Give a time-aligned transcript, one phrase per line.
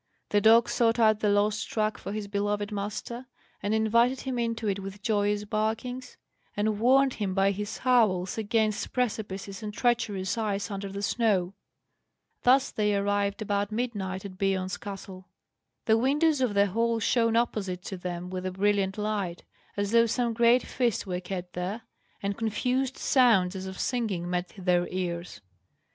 [0.29, 3.27] The dog sought out the lost track for his beloved master,
[3.61, 6.17] and invited him into it with joyous barkings,
[6.57, 11.53] and warned him by his howls against precipices and treacherous ice under the snow.
[12.41, 15.27] Thus they arrived about midnight at Biorn's castle.
[15.85, 19.43] The windows of the hall shone opposite to them with a brilliant light,
[19.77, 21.83] as though some great feast were kept there,
[22.23, 25.41] and confused sounds, as of singing, met their ears.